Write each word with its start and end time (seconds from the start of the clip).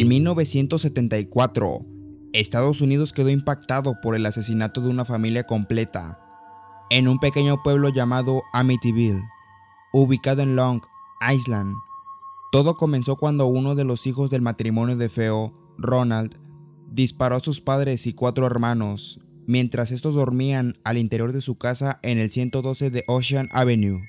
En 0.00 0.08
1974, 0.08 1.84
Estados 2.32 2.80
Unidos 2.80 3.12
quedó 3.12 3.28
impactado 3.28 4.00
por 4.00 4.16
el 4.16 4.24
asesinato 4.24 4.80
de 4.80 4.88
una 4.88 5.04
familia 5.04 5.44
completa 5.44 6.18
en 6.88 7.06
un 7.06 7.18
pequeño 7.18 7.62
pueblo 7.62 7.90
llamado 7.90 8.40
Amityville, 8.54 9.20
ubicado 9.92 10.40
en 10.40 10.56
Long 10.56 10.80
Island. 11.30 11.74
Todo 12.50 12.78
comenzó 12.78 13.16
cuando 13.16 13.44
uno 13.44 13.74
de 13.74 13.84
los 13.84 14.06
hijos 14.06 14.30
del 14.30 14.40
matrimonio 14.40 14.96
de 14.96 15.10
Feo, 15.10 15.52
Ronald, 15.76 16.34
disparó 16.90 17.36
a 17.36 17.40
sus 17.40 17.60
padres 17.60 18.06
y 18.06 18.14
cuatro 18.14 18.46
hermanos 18.46 19.20
mientras 19.46 19.90
estos 19.90 20.14
dormían 20.14 20.78
al 20.82 20.96
interior 20.96 21.34
de 21.34 21.42
su 21.42 21.58
casa 21.58 22.00
en 22.02 22.16
el 22.16 22.30
112 22.30 22.88
de 22.88 23.04
Ocean 23.06 23.50
Avenue. 23.52 24.00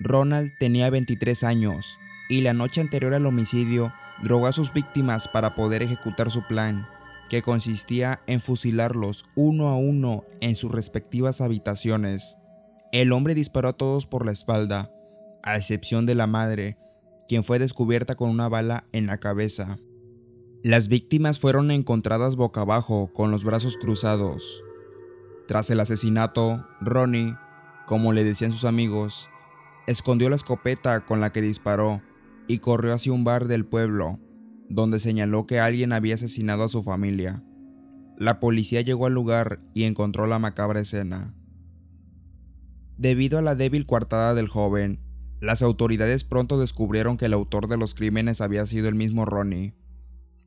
Ronald 0.00 0.50
tenía 0.58 0.90
23 0.90 1.44
años 1.44 2.00
y 2.28 2.40
la 2.40 2.54
noche 2.54 2.80
anterior 2.80 3.14
al 3.14 3.26
homicidio 3.26 3.92
drogó 4.22 4.46
a 4.46 4.52
sus 4.52 4.72
víctimas 4.72 5.28
para 5.28 5.54
poder 5.54 5.82
ejecutar 5.82 6.30
su 6.30 6.42
plan, 6.46 6.86
que 7.28 7.42
consistía 7.42 8.20
en 8.26 8.40
fusilarlos 8.40 9.26
uno 9.34 9.68
a 9.68 9.76
uno 9.76 10.24
en 10.40 10.54
sus 10.54 10.70
respectivas 10.70 11.40
habitaciones. 11.40 12.38
El 12.92 13.12
hombre 13.12 13.34
disparó 13.34 13.68
a 13.68 13.72
todos 13.72 14.06
por 14.06 14.24
la 14.24 14.32
espalda, 14.32 14.90
a 15.42 15.56
excepción 15.56 16.06
de 16.06 16.14
la 16.14 16.26
madre, 16.26 16.78
quien 17.28 17.44
fue 17.44 17.58
descubierta 17.58 18.14
con 18.14 18.30
una 18.30 18.48
bala 18.48 18.84
en 18.92 19.06
la 19.06 19.18
cabeza. 19.18 19.78
Las 20.62 20.88
víctimas 20.88 21.38
fueron 21.38 21.70
encontradas 21.70 22.36
boca 22.36 22.62
abajo 22.62 23.12
con 23.12 23.30
los 23.30 23.44
brazos 23.44 23.76
cruzados. 23.76 24.64
Tras 25.46 25.70
el 25.70 25.80
asesinato, 25.80 26.64
Ronnie, 26.80 27.36
como 27.86 28.12
le 28.12 28.24
decían 28.24 28.52
sus 28.52 28.64
amigos, 28.64 29.28
escondió 29.86 30.28
la 30.28 30.36
escopeta 30.36 31.04
con 31.04 31.20
la 31.20 31.32
que 31.32 31.40
disparó 31.40 32.02
y 32.48 32.58
corrió 32.58 32.94
hacia 32.94 33.12
un 33.12 33.24
bar 33.24 33.46
del 33.46 33.66
pueblo, 33.66 34.18
donde 34.68 35.00
señaló 35.00 35.46
que 35.46 35.60
alguien 35.60 35.92
había 35.92 36.14
asesinado 36.14 36.64
a 36.64 36.68
su 36.68 36.82
familia. 36.82 37.42
La 38.18 38.40
policía 38.40 38.80
llegó 38.80 39.06
al 39.06 39.12
lugar 39.12 39.58
y 39.74 39.84
encontró 39.84 40.26
la 40.26 40.38
macabra 40.38 40.80
escena. 40.80 41.34
Debido 42.96 43.38
a 43.38 43.42
la 43.42 43.54
débil 43.54 43.86
coartada 43.86 44.34
del 44.34 44.48
joven, 44.48 45.00
las 45.40 45.60
autoridades 45.62 46.24
pronto 46.24 46.58
descubrieron 46.58 47.18
que 47.18 47.26
el 47.26 47.34
autor 47.34 47.68
de 47.68 47.76
los 47.76 47.94
crímenes 47.94 48.40
había 48.40 48.64
sido 48.64 48.88
el 48.88 48.94
mismo 48.94 49.26
Ronnie, 49.26 49.74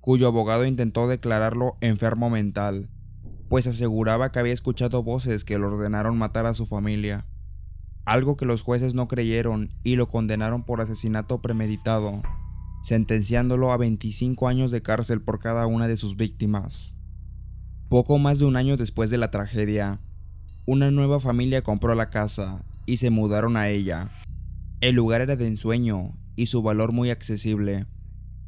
cuyo 0.00 0.26
abogado 0.26 0.64
intentó 0.64 1.08
declararlo 1.08 1.76
enfermo 1.82 2.30
mental, 2.30 2.88
pues 3.48 3.66
aseguraba 3.66 4.32
que 4.32 4.38
había 4.38 4.54
escuchado 4.54 5.02
voces 5.02 5.44
que 5.44 5.58
le 5.58 5.64
ordenaron 5.64 6.16
matar 6.16 6.46
a 6.46 6.54
su 6.54 6.66
familia 6.66 7.26
algo 8.08 8.38
que 8.38 8.46
los 8.46 8.62
jueces 8.62 8.94
no 8.94 9.06
creyeron 9.06 9.70
y 9.84 9.96
lo 9.96 10.08
condenaron 10.08 10.64
por 10.64 10.80
asesinato 10.80 11.42
premeditado, 11.42 12.22
sentenciándolo 12.82 13.70
a 13.70 13.76
25 13.76 14.48
años 14.48 14.70
de 14.70 14.80
cárcel 14.80 15.20
por 15.20 15.40
cada 15.40 15.66
una 15.66 15.88
de 15.88 15.98
sus 15.98 16.16
víctimas. 16.16 16.96
Poco 17.90 18.18
más 18.18 18.38
de 18.38 18.46
un 18.46 18.56
año 18.56 18.78
después 18.78 19.10
de 19.10 19.18
la 19.18 19.30
tragedia, 19.30 20.00
una 20.64 20.90
nueva 20.90 21.20
familia 21.20 21.60
compró 21.60 21.94
la 21.94 22.08
casa 22.08 22.64
y 22.86 22.96
se 22.96 23.10
mudaron 23.10 23.58
a 23.58 23.68
ella. 23.68 24.10
El 24.80 24.94
lugar 24.94 25.20
era 25.20 25.36
de 25.36 25.46
ensueño 25.46 26.16
y 26.34 26.46
su 26.46 26.62
valor 26.62 26.92
muy 26.92 27.10
accesible. 27.10 27.84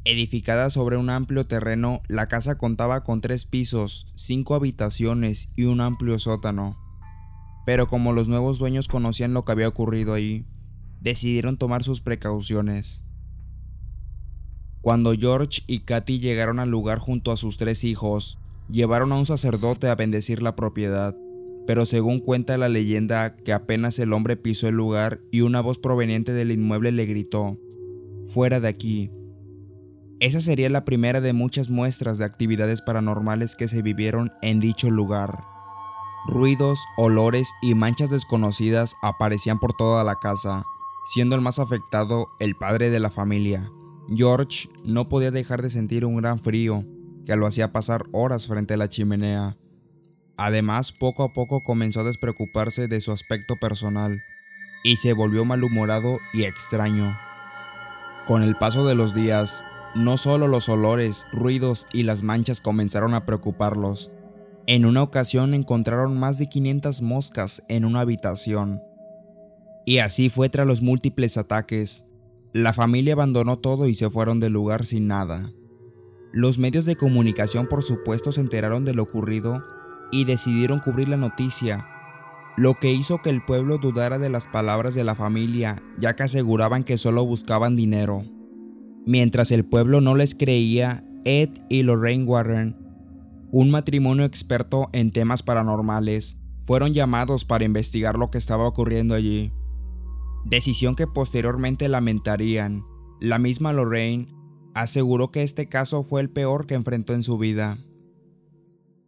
Edificada 0.05 0.71
sobre 0.71 0.97
un 0.97 1.11
amplio 1.11 1.45
terreno, 1.45 2.01
la 2.07 2.27
casa 2.27 2.57
contaba 2.57 3.03
con 3.03 3.21
tres 3.21 3.45
pisos, 3.45 4.07
cinco 4.15 4.55
habitaciones 4.55 5.49
y 5.55 5.65
un 5.65 5.81
amplio 5.81 6.17
sótano 6.17 6.80
pero 7.65 7.87
como 7.87 8.13
los 8.13 8.27
nuevos 8.27 8.59
dueños 8.59 8.87
conocían 8.87 9.33
lo 9.33 9.45
que 9.45 9.51
había 9.51 9.67
ocurrido 9.67 10.13
ahí, 10.13 10.45
decidieron 11.01 11.57
tomar 11.57 11.83
sus 11.83 12.01
precauciones. 12.01 13.05
Cuando 14.81 15.13
George 15.13 15.61
y 15.67 15.79
Katy 15.79 16.19
llegaron 16.19 16.59
al 16.59 16.69
lugar 16.69 16.99
junto 16.99 17.31
a 17.31 17.37
sus 17.37 17.57
tres 17.57 17.83
hijos, 17.83 18.39
llevaron 18.69 19.11
a 19.11 19.17
un 19.17 19.25
sacerdote 19.25 19.89
a 19.89 19.95
bendecir 19.95 20.41
la 20.41 20.55
propiedad, 20.55 21.15
pero 21.67 21.85
según 21.85 22.19
cuenta 22.19 22.57
la 22.57 22.69
leyenda 22.69 23.35
que 23.35 23.53
apenas 23.53 23.99
el 23.99 24.13
hombre 24.13 24.37
pisó 24.37 24.67
el 24.67 24.75
lugar 24.75 25.21
y 25.31 25.41
una 25.41 25.61
voz 25.61 25.77
proveniente 25.77 26.33
del 26.33 26.51
inmueble 26.51 26.91
le 26.91 27.05
gritó, 27.05 27.59
fuera 28.33 28.59
de 28.59 28.67
aquí. 28.69 29.11
Esa 30.19 30.41
sería 30.41 30.69
la 30.69 30.85
primera 30.85 31.21
de 31.21 31.33
muchas 31.33 31.69
muestras 31.69 32.17
de 32.17 32.25
actividades 32.25 32.81
paranormales 32.81 33.55
que 33.55 33.67
se 33.67 33.81
vivieron 33.81 34.31
en 34.41 34.59
dicho 34.59 34.89
lugar. 34.89 35.50
Ruidos, 36.27 36.85
olores 36.97 37.55
y 37.61 37.73
manchas 37.73 38.09
desconocidas 38.09 38.95
aparecían 39.01 39.59
por 39.59 39.73
toda 39.73 40.03
la 40.03 40.15
casa, 40.15 40.65
siendo 41.05 41.35
el 41.35 41.41
más 41.41 41.57
afectado 41.57 42.29
el 42.39 42.55
padre 42.55 42.89
de 42.91 42.99
la 42.99 43.09
familia. 43.09 43.71
George 44.13 44.69
no 44.83 45.09
podía 45.09 45.31
dejar 45.31 45.61
de 45.61 45.69
sentir 45.69 46.05
un 46.05 46.17
gran 46.17 46.37
frío 46.37 46.85
que 47.25 47.35
lo 47.35 47.47
hacía 47.47 47.71
pasar 47.71 48.05
horas 48.11 48.47
frente 48.47 48.75
a 48.75 48.77
la 48.77 48.89
chimenea. 48.89 49.57
Además, 50.37 50.91
poco 50.91 51.23
a 51.23 51.33
poco 51.33 51.61
comenzó 51.63 52.01
a 52.01 52.05
despreocuparse 52.05 52.87
de 52.87 53.01
su 53.01 53.11
aspecto 53.11 53.55
personal 53.57 54.21
y 54.83 54.97
se 54.97 55.13
volvió 55.13 55.45
malhumorado 55.45 56.19
y 56.33 56.43
extraño. 56.43 57.17
Con 58.25 58.43
el 58.43 58.55
paso 58.55 58.85
de 58.85 58.95
los 58.95 59.15
días, 59.15 59.65
no 59.95 60.17
solo 60.17 60.47
los 60.47 60.69
olores, 60.69 61.25
ruidos 61.31 61.87
y 61.91 62.03
las 62.03 62.23
manchas 62.23 62.61
comenzaron 62.61 63.13
a 63.13 63.25
preocuparlos, 63.25 64.11
en 64.67 64.85
una 64.85 65.03
ocasión 65.03 65.53
encontraron 65.53 66.19
más 66.19 66.37
de 66.37 66.47
500 66.47 67.01
moscas 67.01 67.63
en 67.67 67.85
una 67.85 68.01
habitación. 68.01 68.81
Y 69.85 69.97
así 69.97 70.29
fue 70.29 70.49
tras 70.49 70.67
los 70.67 70.81
múltiples 70.81 71.37
ataques. 71.37 72.05
La 72.53 72.73
familia 72.73 73.13
abandonó 73.13 73.57
todo 73.57 73.87
y 73.87 73.95
se 73.95 74.09
fueron 74.09 74.39
del 74.39 74.53
lugar 74.53 74.85
sin 74.85 75.07
nada. 75.07 75.51
Los 76.33 76.59
medios 76.59 76.85
de 76.85 76.95
comunicación 76.95 77.67
por 77.67 77.83
supuesto 77.83 78.31
se 78.31 78.41
enteraron 78.41 78.85
de 78.85 78.93
lo 78.93 79.03
ocurrido 79.03 79.63
y 80.11 80.25
decidieron 80.25 80.79
cubrir 80.79 81.09
la 81.09 81.17
noticia, 81.17 81.87
lo 82.55 82.73
que 82.75 82.91
hizo 82.91 83.21
que 83.21 83.29
el 83.29 83.43
pueblo 83.43 83.77
dudara 83.77 84.19
de 84.19 84.29
las 84.29 84.47
palabras 84.47 84.93
de 84.93 85.03
la 85.03 85.15
familia, 85.15 85.81
ya 85.99 86.15
que 86.15 86.23
aseguraban 86.23 86.83
que 86.83 86.97
solo 86.97 87.25
buscaban 87.25 87.75
dinero. 87.75 88.23
Mientras 89.05 89.51
el 89.51 89.65
pueblo 89.65 89.99
no 89.99 90.15
les 90.15 90.35
creía, 90.35 91.03
Ed 91.25 91.49
y 91.69 91.83
Lorraine 91.83 92.25
Warren 92.25 92.80
un 93.51 93.69
matrimonio 93.69 94.23
experto 94.23 94.89
en 94.93 95.11
temas 95.11 95.43
paranormales 95.43 96.37
fueron 96.61 96.93
llamados 96.93 97.43
para 97.43 97.65
investigar 97.65 98.17
lo 98.17 98.31
que 98.31 98.37
estaba 98.37 98.65
ocurriendo 98.65 99.13
allí. 99.13 99.51
Decisión 100.45 100.95
que 100.95 101.05
posteriormente 101.05 101.89
lamentarían. 101.89 102.85
La 103.19 103.39
misma 103.39 103.73
Lorraine 103.73 104.27
aseguró 104.73 105.31
que 105.31 105.43
este 105.43 105.67
caso 105.67 106.03
fue 106.03 106.21
el 106.21 106.29
peor 106.29 106.65
que 106.65 106.75
enfrentó 106.75 107.13
en 107.13 107.23
su 107.23 107.37
vida. 107.37 107.77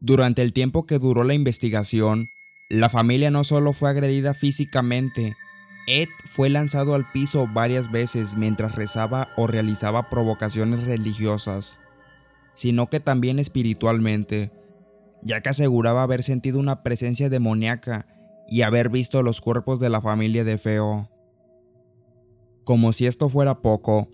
Durante 0.01 0.41
el 0.41 0.51
tiempo 0.51 0.85
que 0.85 0.99
duró 0.99 1.23
la 1.23 1.33
investigación, 1.33 2.27
la 2.69 2.89
familia 2.89 3.31
no 3.31 3.45
solo 3.45 3.71
fue 3.71 3.89
agredida 3.89 4.33
físicamente, 4.33 5.35
Ed 5.87 6.09
fue 6.25 6.49
lanzado 6.49 6.95
al 6.95 7.09
piso 7.11 7.47
varias 7.47 7.91
veces 7.91 8.35
mientras 8.35 8.75
rezaba 8.75 9.29
o 9.37 9.47
realizaba 9.47 10.09
provocaciones 10.09 10.83
religiosas 10.83 11.82
sino 12.53 12.87
que 12.87 12.99
también 12.99 13.39
espiritualmente, 13.39 14.51
ya 15.21 15.41
que 15.41 15.49
aseguraba 15.49 16.03
haber 16.03 16.23
sentido 16.23 16.59
una 16.59 16.83
presencia 16.83 17.29
demoníaca 17.29 18.07
y 18.47 18.61
haber 18.61 18.89
visto 18.89 19.23
los 19.23 19.41
cuerpos 19.41 19.79
de 19.79 19.89
la 19.89 20.01
familia 20.01 20.43
de 20.43 20.57
Feo. 20.57 21.09
Como 22.63 22.93
si 22.93 23.07
esto 23.07 23.29
fuera 23.29 23.61
poco, 23.61 24.07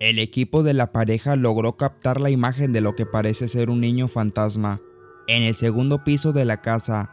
el 0.00 0.18
equipo 0.18 0.62
de 0.62 0.74
la 0.74 0.92
pareja 0.92 1.36
logró 1.36 1.76
captar 1.76 2.20
la 2.20 2.30
imagen 2.30 2.72
de 2.72 2.80
lo 2.80 2.94
que 2.94 3.06
parece 3.06 3.48
ser 3.48 3.70
un 3.70 3.80
niño 3.80 4.08
fantasma 4.08 4.80
en 5.26 5.42
el 5.42 5.54
segundo 5.54 6.04
piso 6.04 6.32
de 6.32 6.44
la 6.44 6.60
casa, 6.60 7.10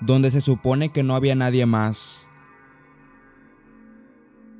donde 0.00 0.30
se 0.30 0.40
supone 0.40 0.92
que 0.92 1.02
no 1.02 1.14
había 1.14 1.34
nadie 1.34 1.64
más. 1.64 2.30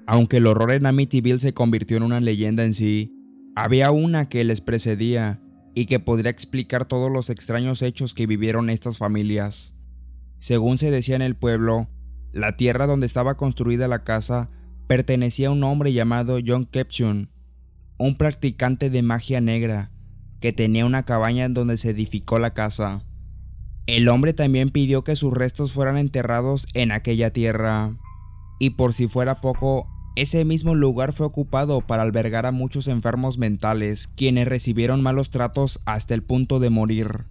Aunque 0.06 0.38
el 0.38 0.46
horror 0.46 0.70
en 0.72 0.86
Amityville 0.86 1.40
se 1.40 1.52
convirtió 1.52 1.96
en 1.96 2.04
una 2.04 2.20
leyenda 2.20 2.64
en 2.64 2.74
sí, 2.74 3.12
había 3.54 3.90
una 3.90 4.28
que 4.28 4.44
les 4.44 4.60
precedía 4.60 5.40
y 5.78 5.84
que 5.84 6.00
podría 6.00 6.30
explicar 6.30 6.86
todos 6.86 7.12
los 7.12 7.28
extraños 7.28 7.82
hechos 7.82 8.14
que 8.14 8.26
vivieron 8.26 8.70
estas 8.70 8.96
familias. 8.96 9.74
Según 10.38 10.78
se 10.78 10.90
decía 10.90 11.16
en 11.16 11.22
el 11.22 11.36
pueblo, 11.36 11.90
la 12.32 12.56
tierra 12.56 12.86
donde 12.86 13.06
estaba 13.06 13.36
construida 13.36 13.86
la 13.86 14.02
casa 14.02 14.50
pertenecía 14.86 15.48
a 15.48 15.50
un 15.50 15.62
hombre 15.64 15.92
llamado 15.92 16.38
John 16.44 16.64
Kepchun, 16.64 17.30
un 17.98 18.16
practicante 18.16 18.88
de 18.88 19.02
magia 19.02 19.42
negra, 19.42 19.92
que 20.40 20.54
tenía 20.54 20.86
una 20.86 21.02
cabaña 21.02 21.44
en 21.44 21.52
donde 21.52 21.76
se 21.76 21.90
edificó 21.90 22.38
la 22.38 22.54
casa. 22.54 23.04
El 23.86 24.08
hombre 24.08 24.32
también 24.32 24.70
pidió 24.70 25.04
que 25.04 25.14
sus 25.14 25.34
restos 25.34 25.72
fueran 25.72 25.98
enterrados 25.98 26.68
en 26.72 26.90
aquella 26.90 27.34
tierra, 27.34 27.98
y 28.58 28.70
por 28.70 28.94
si 28.94 29.08
fuera 29.08 29.42
poco, 29.42 29.90
ese 30.16 30.44
mismo 30.44 30.74
lugar 30.74 31.12
fue 31.12 31.26
ocupado 31.26 31.82
para 31.82 32.02
albergar 32.02 32.46
a 32.46 32.52
muchos 32.52 32.88
enfermos 32.88 33.36
mentales, 33.38 34.08
quienes 34.08 34.48
recibieron 34.48 35.02
malos 35.02 35.30
tratos 35.30 35.80
hasta 35.84 36.14
el 36.14 36.22
punto 36.22 36.58
de 36.58 36.70
morir. 36.70 37.26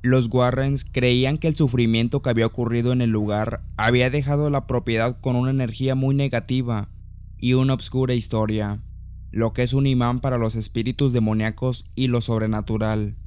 Los 0.00 0.28
Warrens 0.32 0.84
creían 0.84 1.38
que 1.38 1.48
el 1.48 1.56
sufrimiento 1.56 2.22
que 2.22 2.30
había 2.30 2.46
ocurrido 2.46 2.92
en 2.92 3.02
el 3.02 3.10
lugar 3.10 3.62
había 3.76 4.10
dejado 4.10 4.48
la 4.48 4.66
propiedad 4.66 5.20
con 5.20 5.36
una 5.36 5.50
energía 5.50 5.94
muy 5.94 6.14
negativa 6.14 6.88
y 7.36 7.54
una 7.54 7.74
obscura 7.74 8.14
historia. 8.14 8.82
lo 9.30 9.52
que 9.52 9.62
es 9.62 9.74
un 9.74 9.86
imán 9.86 10.20
para 10.20 10.38
los 10.38 10.54
espíritus 10.54 11.12
demoníacos 11.12 11.90
y 11.94 12.08
lo 12.08 12.22
sobrenatural. 12.22 13.18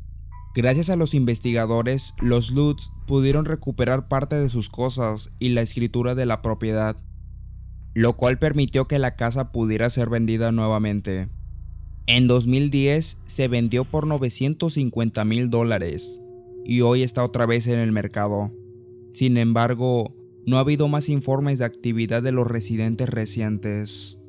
Gracias 0.55 0.89
a 0.89 0.95
los 0.95 1.13
investigadores, 1.13 2.15
los 2.19 2.49
Lutz 2.49 2.91
pudieron 3.05 3.45
recuperar 3.45 4.07
parte 4.07 4.35
de 4.35 4.49
sus 4.49 4.69
cosas 4.69 5.31
y 5.37 5.49
la 5.49 5.61
escritura 5.61 6.15
de 6.15 6.25
la 6.25 6.41
propiedad, 6.41 6.97
lo 7.93 8.15
cual 8.15 8.39
permitió 8.39 8.87
que 8.87 8.99
la 8.99 9.15
casa 9.15 9.51
pudiera 9.51 9.89
ser 9.89 10.09
vendida 10.09 10.51
nuevamente. 10.51 11.29
En 12.07 12.27
2010 12.27 13.17
se 13.25 13.47
vendió 13.47 13.85
por 13.85 14.07
950 14.07 15.25
mil 15.25 15.49
dólares 15.49 16.21
y 16.65 16.81
hoy 16.81 17.03
está 17.03 17.23
otra 17.23 17.45
vez 17.45 17.67
en 17.67 17.79
el 17.79 17.91
mercado. 17.91 18.51
Sin 19.11 19.37
embargo, 19.37 20.15
no 20.45 20.57
ha 20.57 20.61
habido 20.61 20.87
más 20.87 21.09
informes 21.09 21.59
de 21.59 21.65
actividad 21.65 22.23
de 22.23 22.31
los 22.31 22.47
residentes 22.47 23.09
recientes. 23.09 24.20